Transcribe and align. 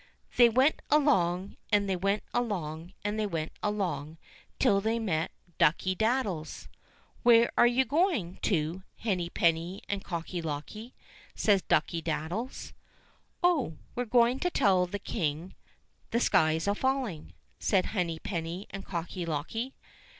They 0.35 0.49
went 0.49 0.81
along, 0.89 1.57
and 1.71 1.87
they 1.87 1.95
went 1.95 2.23
along, 2.33 2.93
and 3.03 3.19
they 3.19 3.27
went 3.27 3.51
along, 3.61 4.17
till 4.57 4.81
they 4.81 4.97
met 4.97 5.29
Ducky 5.59 5.93
daddies. 5.93 6.67
"Where 7.21 7.51
are 7.55 7.67
you 7.67 7.85
going 7.85 8.37
to, 8.41 8.81
Henny 8.97 9.29
penny 9.29 9.83
and 9.87 10.03
Cocky 10.03 10.41
locky?" 10.41 10.95
says 11.35 11.61
Ducky 11.61 12.01
daddies. 12.01 12.73
"Oh! 13.43 13.77
we're 13.93 14.05
going 14.05 14.39
to 14.39 14.49
tell 14.49 14.87
the 14.87 14.97
King 14.97 15.53
the 16.09 16.19
sky's 16.19 16.67
a 16.67 16.73
falling," 16.73 17.33
said 17.59 17.85
Henny 17.85 18.17
penny 18.17 18.65
and 18.71 18.83
Cocky 18.83 19.23
locky. 19.23 19.75